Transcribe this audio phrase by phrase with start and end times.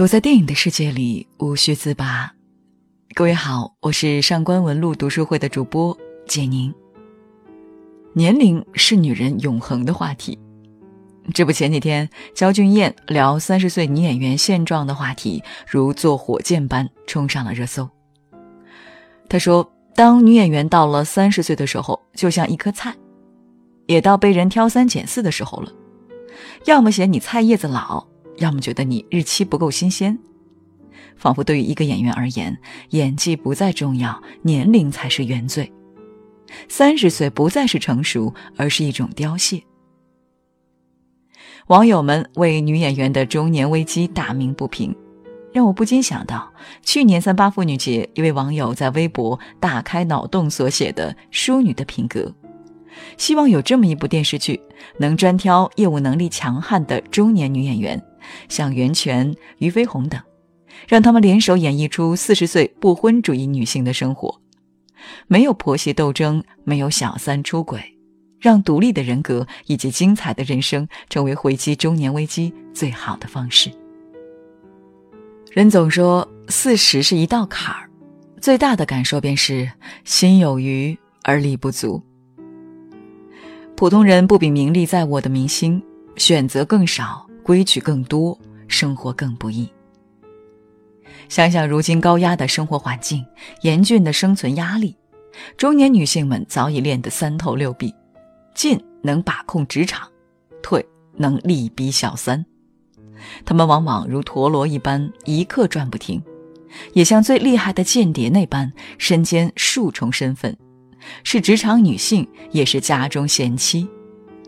[0.00, 2.32] 躲在电影的世界里，无需自拔。
[3.14, 5.94] 各位好，我是上官文露读书会的主播
[6.26, 6.72] 简宁。
[8.14, 10.38] 年龄是女人永恒的话题。
[11.34, 17.86] 这不，前几天焦俊艳聊三十岁女演员现状的话题，如坐火箭般冲上了热搜。
[19.28, 22.96] 他说：“当女演员到了三十岁的时候，就像一颗菜，
[23.84, 25.70] 也到被人挑三拣四的时候了。
[26.64, 28.02] 要么嫌你菜叶子老。”
[28.40, 30.18] 要么觉得你日期不够新鲜，
[31.16, 32.58] 仿佛对于一个演员而言，
[32.90, 35.70] 演技不再重要，年龄才是原罪。
[36.68, 39.62] 三十岁不再是成熟，而是一种凋谢。
[41.68, 44.96] 网友们为女演员的中年危机大鸣不平，
[45.52, 52.34] 让我不禁想到去年三八妇女节，一位网友在微博大开脑洞所写的“淑女的品格”。
[53.16, 54.60] 希望有这么一部电视剧，
[54.98, 58.02] 能专挑业务能力强悍的中年女演员。
[58.48, 60.20] 像袁泉、俞飞鸿等，
[60.88, 64.40] 让他们联手演绎出四十岁不婚主义女性的生活，
[65.26, 67.80] 没有婆媳斗争，没有小三出轨，
[68.38, 73.70] 让独立的人格以及精彩的人生成为回击中年危机最好的方式。
[75.52, 77.90] 人总说四十是一道坎儿，
[78.40, 79.70] 最大的感受便是
[80.04, 82.02] 心有余而力不足。
[83.76, 85.82] 普通人不比名利在我的明星，
[86.16, 87.26] 选择更少。
[87.42, 88.38] 规矩更多，
[88.68, 89.68] 生活更不易。
[91.28, 93.24] 想想如今高压的生活环境、
[93.62, 94.96] 严峻的生存压力，
[95.56, 97.94] 中年女性们早已练得三头六臂：
[98.54, 100.08] 进能把控职场，
[100.62, 100.84] 退
[101.16, 102.44] 能力逼小三。
[103.44, 106.22] 她们往往如陀螺一般，一刻转不停，
[106.94, 110.56] 也像最厉害的间谍那般，身兼数重身份：
[111.22, 113.88] 是职场女性，也是家中贤妻。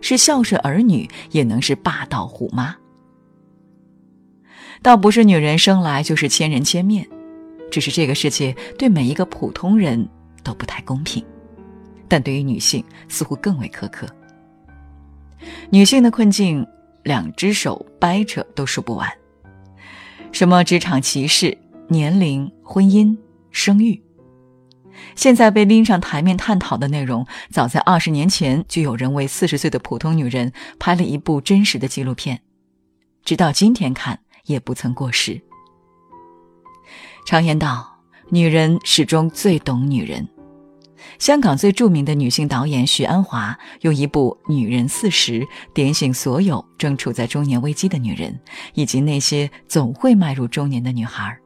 [0.00, 2.76] 是孝顺儿女，也能是霸道虎妈。
[4.82, 7.08] 倒不是女人生来就是千人千面，
[7.70, 10.08] 只是这个世界对每一个普通人
[10.44, 11.24] 都不太公平，
[12.06, 14.06] 但对于女性似乎更为苛刻。
[15.70, 16.64] 女性的困境，
[17.02, 19.10] 两只手掰扯都数不完。
[20.30, 21.56] 什么职场歧视、
[21.88, 23.16] 年龄、婚姻、
[23.50, 24.00] 生育。
[25.14, 32.40] 现在被拎上台面探讨的内容，早在二十年前就有人为四十岁的普通女人拍了一部真实的纪录片，
[33.24, 35.40] 直到今天看也不曾过时。
[37.26, 37.98] 常言道，
[38.30, 40.28] 女人始终最懂女人。
[41.18, 45.40] 香港最著名的女性导演许鞍华用一部《女人四十》
[45.72, 48.38] 点醒所有正处在中年危机的女人，
[48.74, 51.40] 以及那些总会迈入中年的女孩儿。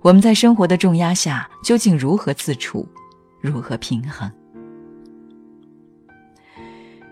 [0.00, 2.88] 我们在生活的重压下，究竟如何自处，
[3.40, 4.30] 如何平衡？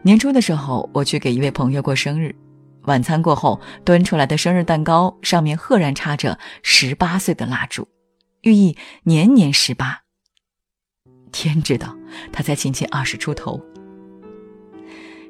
[0.03, 2.34] 年初的时候，我去给一位朋友过生日，
[2.82, 7.87] 晚餐过后端出来的生日蛋糕上面赫然插着十八岁的蜡烛，
[8.43, 10.00] 寓意年年十八。
[11.32, 11.97] 天知道，
[12.32, 13.60] 他才仅仅二十出头。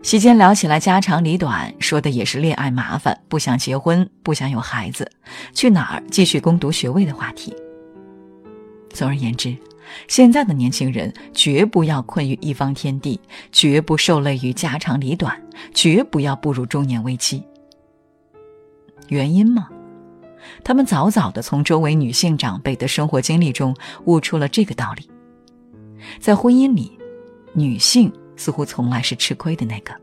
[0.03, 5.11] 席间聊起来家长里短，说的也是恋爱麻烦，不想结婚，不想有孩子，
[5.53, 7.55] 去哪儿继续攻读学位的话题。
[8.89, 9.55] 总而言之，
[10.09, 13.21] 现在的年轻人绝不要困于一方天地，
[13.53, 15.39] 绝不受累于家长里短，
[15.75, 17.45] 绝不要步入中年危机。
[19.09, 19.69] 原因吗？
[20.65, 25.11] 他们早早的从周围女性长辈的生活经历中悟出了这个道理：
[26.19, 26.99] 在婚姻里，
[27.53, 28.11] 女性。
[28.41, 29.93] 似乎从来是吃亏的那个。《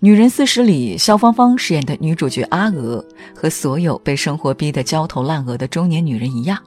[0.00, 6.58] 女人四十》里，肖芳芳饰演的女主角阿娥，和所有被生活逼得焦头烂额的中年女人一样，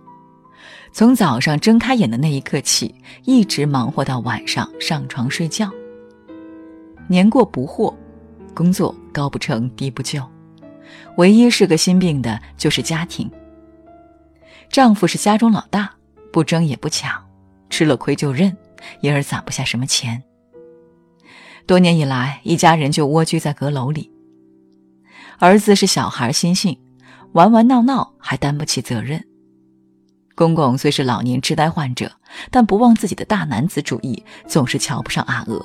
[0.91, 5.71] 从早上睁开眼的那一刻起，一直忙活到晚上上床睡觉。
[7.07, 7.91] 年过不惑，
[8.53, 10.23] 工作高不成低不就，
[11.17, 13.27] 唯一是个心病的就是家庭。
[14.69, 15.91] 丈夫是家中老大，
[16.31, 17.19] 不争也不抢，
[17.69, 18.55] 吃了亏就认。
[19.01, 20.21] 因而攒不下什么钱。
[21.65, 24.11] 多年以来，一家人就蜗居在阁楼里。
[25.39, 26.79] 儿子是小孩心性，
[27.33, 29.23] 玩玩闹闹还担不起责任。
[30.33, 32.11] 公公虽是老年痴呆患者，
[32.51, 35.63] 但不忘自己的大男子主义，总是瞧不上阿娥。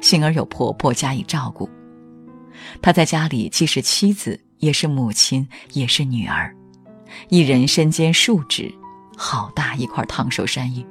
[0.00, 1.68] 幸而有婆婆加以照顾，
[2.80, 6.54] 她在家里既是妻子，也是母亲，也是女儿，
[7.28, 8.72] 一人身兼数职，
[9.16, 10.86] 好大一块烫手山芋。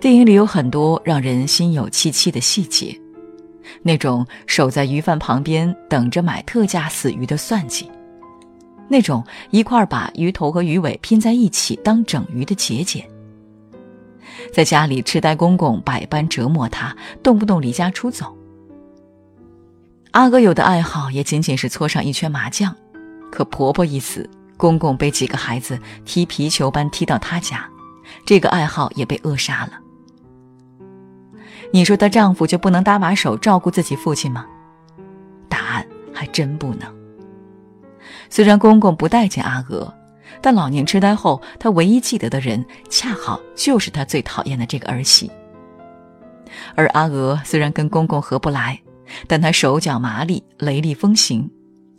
[0.00, 2.96] 电影里有很多让人心有戚戚的细节，
[3.82, 7.90] 那种守在鱼贩旁边等着买特价死鱼的算计，
[8.86, 13.04] 那种一块把鱼头和鱼尾拼在一起当整鱼的节俭，
[14.52, 18.32] 在家里痴呆公公百般折磨他，动不动离家出走。
[20.12, 22.72] 阿哥有的爱好也仅仅是搓上一圈麻将，
[23.32, 27.68] 可婆婆一死，公公被几个孩子踢皮球般踢到她家，
[28.24, 29.72] 这个爱好也被扼杀了。
[31.72, 34.46] 你说她丈夫就不能搭把手照顾自己父亲吗？
[35.48, 36.92] 答案还真不能。
[38.30, 39.92] 虽然公公不待见阿娥，
[40.40, 45.30] 但老年痴呆后，他唯一记得的人恰好就是他最讨厌的这个儿媳。
[46.74, 48.80] 而阿娥虽然跟公公合不来，
[49.26, 51.50] 但她手脚麻利、雷厉风行，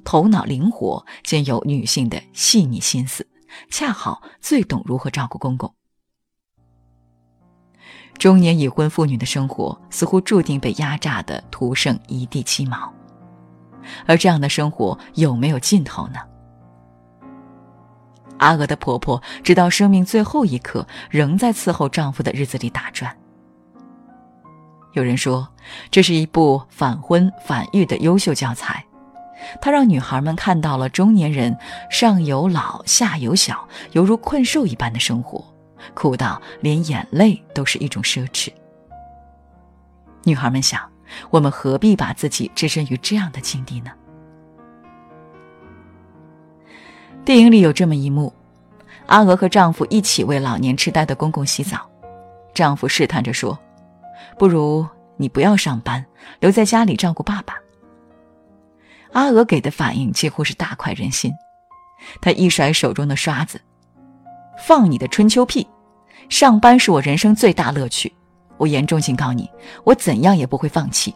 [0.03, 3.25] 头脑灵活，兼有女性的细腻心思，
[3.69, 5.71] 恰好最懂如何照顾公公。
[8.19, 12.93] 中年已婚妇女的生活似乎注定被压榨的徒剩一地鸡毛，
[14.05, 16.19] 而这样的生活有没有尽头呢？
[18.39, 23.15] 阿娥的婆婆直到生命最后一刻，仍在伺候丈夫的日子里打转。
[24.93, 25.47] 有人说，
[25.89, 28.85] 这是一部反婚反育的优秀教材，
[29.61, 31.57] 它让女孩们看到了中年人
[31.89, 35.41] 上有老下有小，犹如困兽一般的生活，
[35.93, 38.51] 苦到连眼泪都是一种奢侈。
[40.23, 40.81] 女孩们想，
[41.29, 43.91] 我们何必把自己置身于这样的境地呢？
[47.25, 48.33] 电影里有这么一幕：
[49.07, 51.89] 阿娥和丈夫一起为老年痴呆的公公洗澡，
[52.53, 53.57] 丈夫试探着说。
[54.37, 54.85] 不如
[55.17, 56.05] 你不要上班，
[56.39, 57.55] 留在家里照顾爸爸。
[59.11, 61.33] 阿娥给的反应几乎是大快人心，
[62.21, 63.59] 她一甩手中的刷子
[64.59, 65.67] ：“放你的春秋屁！
[66.27, 68.13] 上班是我人生最大乐趣，
[68.57, 69.49] 我严重警告你，
[69.83, 71.15] 我怎样也不会放弃。”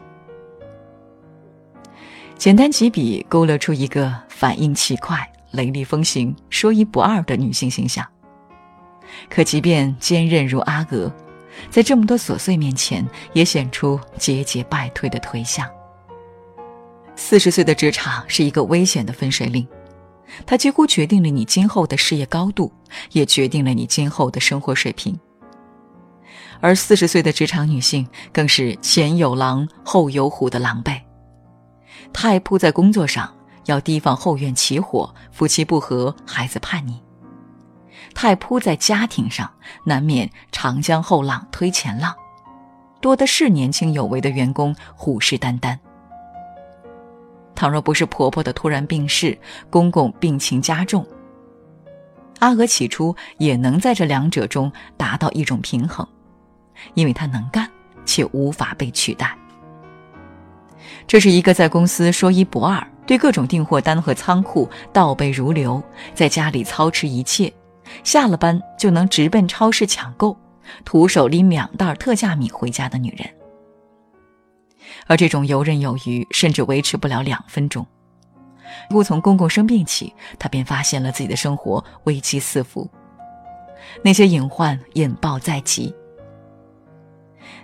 [2.35, 5.17] 简单几笔勾勒出一个反应奇快、
[5.51, 8.05] 雷厉风行、说一不二的女性形象。
[9.29, 11.13] 可即便坚韧如阿娥。
[11.69, 15.69] 在这么多琐碎面前，也显出节节败退的颓相。
[17.15, 19.65] 四十岁的职场是一个危险的分水岭，
[20.45, 22.71] 它几乎决定了你今后的事业高度，
[23.11, 25.19] 也决定了你今后的生活水平。
[26.59, 31.01] 而四十岁的职场女性更是前有狼后有虎的狼狈，
[32.13, 33.33] 太扑在工作上，
[33.65, 37.01] 要提防后院起火、夫妻不和、孩子叛逆。
[38.15, 39.51] 太扑在家庭上，
[39.83, 42.15] 难免长江后浪推前浪，
[43.01, 45.77] 多的是年轻有为的员工虎视眈眈。
[47.55, 49.37] 倘若不是婆婆的突然病逝，
[49.69, 51.05] 公公病情加重，
[52.39, 56.07] 阿娥起初也能在这两者中达到一种平衡，
[56.93, 57.69] 因为她能干
[58.05, 59.37] 且无法被取代。
[61.07, 65.81] 这是一个在公司说一不二，对各种订货单和仓库倒背如流，
[66.13, 67.51] 在家里操持一切。
[68.03, 70.35] 下了班就能直奔超市抢购，
[70.83, 73.29] 徒手拎两袋特价米回家的女人，
[75.07, 77.85] 而这种游刃有余，甚至维持不了两分钟。
[78.89, 82.89] 故从公公生病起，她便发现了自己的生活危机四伏，
[84.01, 85.93] 那些隐患引爆在即。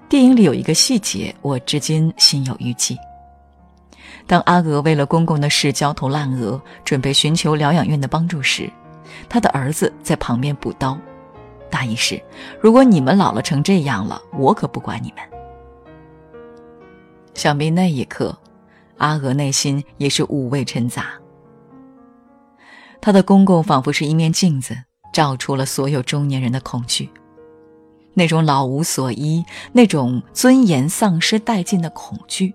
[0.08, 2.98] 电影里有一个细节，我至今心有余悸。
[4.28, 8.70] 当阿娥为了公公的事焦头烂额，准备寻求疗养院的帮助时，
[9.28, 10.98] 他的儿子在旁边补刀，
[11.70, 12.22] 大意是：
[12.62, 15.39] 如果你们老了成这样了，我可不管你们。
[17.40, 18.38] 想必那一刻，
[18.98, 21.12] 阿娥内心也是五味陈杂。
[23.00, 24.78] 她的公公仿佛是一面镜子，
[25.14, 27.10] 照出了所有中年人的恐惧，
[28.14, 29.42] 那种老无所依、
[29.72, 32.54] 那种尊严丧失殆尽的恐惧。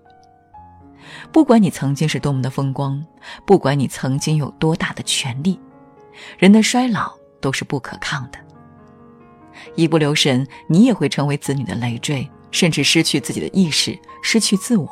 [1.33, 3.03] 不管你曾经是多么的风光，
[3.47, 5.59] 不管你曾经有多大的权利。
[6.37, 7.11] 人的衰老
[7.41, 8.39] 都是不可抗的，
[9.77, 14.89] 一不留神，你也会成为子女的累赘，甚至失去自己的意识，失去自我。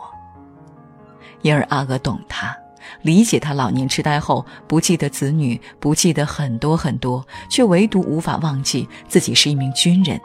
[1.42, 2.54] 因而阿娥懂他，
[3.02, 10.20] 理解他老年痴呆后不记得子女，不记得很多很多，却唯独无法忘记自己是一名军人，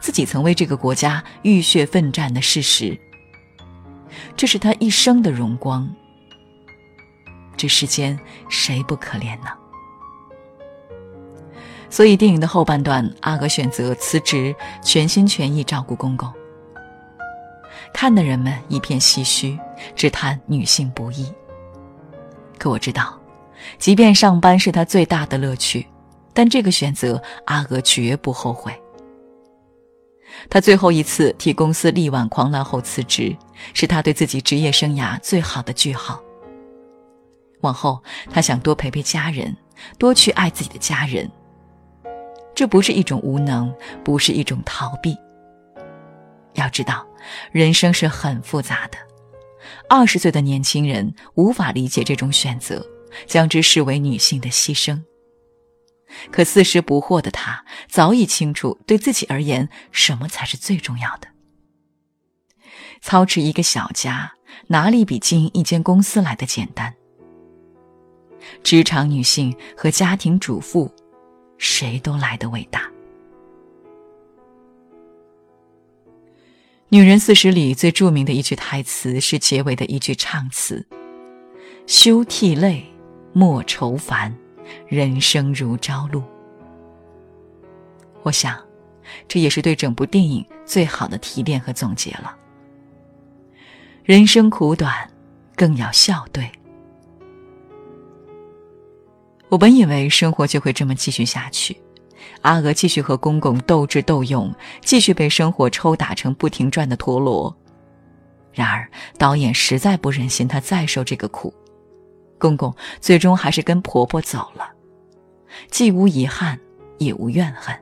[0.00, 3.00] 自己曾为这个国家浴血奋战的事实。
[4.36, 5.88] 这是他一生的荣光。
[7.56, 8.18] 这世间
[8.50, 9.48] 谁不可怜呢？
[11.88, 16.30] 所以，电影的后半段，阿娥选择辞职，全心全意照顾公公。
[17.96, 19.58] 看的人们一片唏嘘，
[19.94, 21.32] 只叹女性不易。
[22.58, 23.18] 可我知道，
[23.78, 25.86] 即便上班是她最大的乐趣，
[26.34, 28.70] 但这个选择，阿娥绝不后悔。
[30.50, 33.34] 她最后一次替公司力挽狂澜后辞职，
[33.72, 36.20] 是他对自己职业生涯最好的句号。
[37.62, 37.98] 往后，
[38.30, 39.56] 他想多陪陪家人，
[39.96, 41.26] 多去爱自己的家人。
[42.54, 43.74] 这不是一种无能，
[44.04, 45.16] 不是一种逃避。
[46.66, 47.06] 要知道，
[47.52, 48.98] 人生是很复杂的，
[49.88, 52.84] 二十岁的年轻人无法理解这种选择，
[53.24, 55.00] 将之视为女性的牺牲。
[56.32, 61.28] 可四十不惑的他早已清楚，对自己而言，什么才是最重要的。
[63.00, 64.32] 操持一个小家，
[64.66, 66.92] 哪里比经营一间公司来的简单？
[68.64, 70.92] 职场女性和家庭主妇，
[71.58, 72.80] 谁都来得伟大。
[76.96, 80.82] 《女人四十》里最著名的一句台词是结尾的一句唱词
[81.86, 82.82] ：“休涕泪，
[83.34, 84.34] 莫愁烦。”
[84.88, 86.22] 人生如朝露，
[88.22, 88.58] 我想，
[89.28, 92.34] 这也是对整部电影最好的提炼和总结了。
[94.02, 94.90] 人生苦短，
[95.54, 96.50] 更要笑对。
[99.50, 101.76] 我本以为生活就会这么继续下去，
[102.42, 107.54] 阿娥继续和公公斗智斗勇，继续被生活抽打成不停转的陀螺。
[108.52, 111.52] 然而，导演实在不忍心她再受这个苦。
[112.38, 114.70] 公公最终还是跟婆婆走了，
[115.70, 116.58] 既无遗憾，
[116.98, 117.74] 也无怨恨。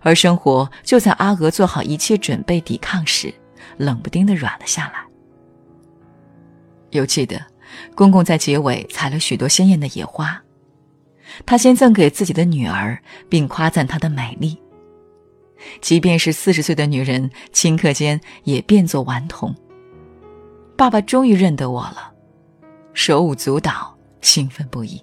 [0.00, 3.32] 而生活就在阿娥做好一切准备抵抗时，
[3.76, 5.04] 冷不丁的软了下来。
[6.90, 7.40] 犹记得，
[7.94, 10.40] 公公在结尾采了许多鲜艳的野花，
[11.44, 14.60] 他先赠给自己的女儿，并夸赞她的美丽。
[15.80, 19.54] 即便是四十岁的女人，顷刻间也变作顽童。
[20.76, 22.12] 爸爸终于认得我了。
[22.94, 25.00] 手舞足蹈，兴奋不已。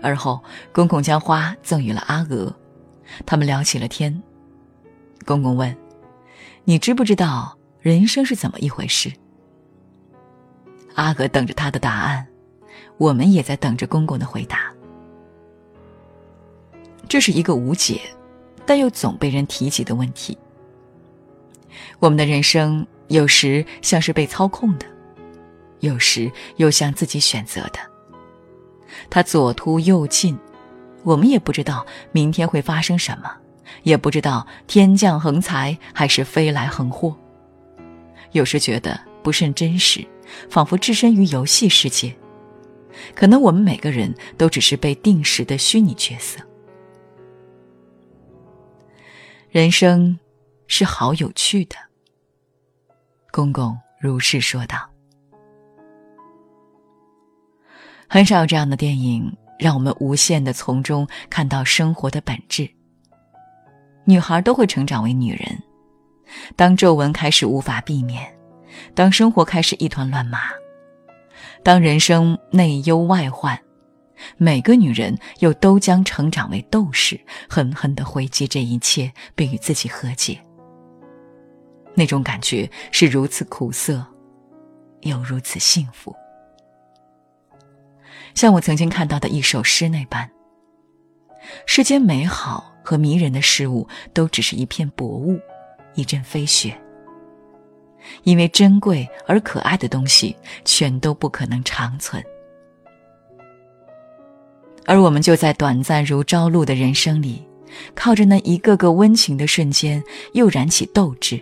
[0.00, 2.54] 而后，公公将花赠予了阿娥，
[3.26, 4.22] 他们聊起了天。
[5.26, 5.76] 公公问
[6.64, 9.12] ：“你知不知道人生是怎么一回事？”
[10.94, 12.26] 阿娥等着他的答案，
[12.96, 14.69] 我们也在等着公公的回答。
[17.10, 18.00] 这是一个无解，
[18.64, 20.38] 但又总被人提及的问题。
[21.98, 24.86] 我们的人生有时像是被操控的。
[25.80, 27.80] 有时又像自己选择的，
[29.10, 30.38] 他左突右进，
[31.02, 33.28] 我们也不知道明天会发生什么，
[33.82, 37.16] 也不知道天降横财还是飞来横祸。
[38.30, 40.06] 有时觉得不甚真实，
[40.48, 42.14] 仿佛置身于游戏世界。
[43.16, 46.40] 可能我们每个人都只是被定时的虚拟角色。
[49.50, 50.16] 人生
[50.68, 51.74] 是好有趣的，
[53.32, 54.88] 公公如是说道。
[58.08, 62.70] 很少有这样的电影，让我们无限的从中看到生活的本质。
[64.04, 65.60] 女孩都会成长为女人，
[66.54, 68.32] 当皱纹开始无法避免，
[68.94, 70.42] 当生活开始一团乱麻，
[71.64, 73.60] 当人生内忧外患，
[74.36, 80.38] 每个女人又都将成长为斗士，狠狠的回击这一切，并与自己和解。
[81.94, 84.06] 那种感觉是如此苦涩，
[85.00, 86.14] 又如此幸福。
[88.34, 90.30] 像我曾经看到的一首诗那般，
[91.66, 95.38] 世间美好和迷人的事物都只是一片薄雾，
[95.94, 96.78] 一阵飞雪。
[98.22, 100.34] 因为珍贵而可爱的东西，
[100.64, 102.24] 全都不可能长存。
[104.90, 107.46] 而我们就在短暂如朝露的人生里，
[107.94, 111.40] 靠着那一个个温情的瞬间，又燃起斗志。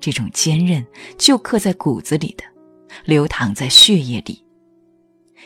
[0.00, 0.82] 这种坚韧，
[1.18, 2.44] 就刻在骨子里的，
[3.04, 4.42] 流淌在血液里。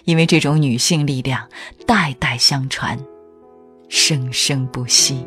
[0.04, 1.48] 因为这种女性力量
[1.84, 2.96] 代代相传，
[3.88, 5.26] 生生不息。